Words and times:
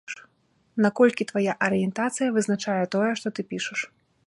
Наколькі 0.85 1.27
твая 1.33 1.53
арыентацыя 1.67 2.31
вызначае 2.37 2.81
тое, 2.95 3.11
што 3.21 3.27
ты 3.37 3.41
пішаш? 3.53 3.79